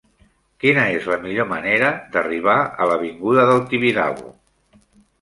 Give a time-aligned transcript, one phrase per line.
[0.63, 2.57] Quina és la millor manera d'arribar
[2.87, 4.39] a l'avinguda del Tibidabo?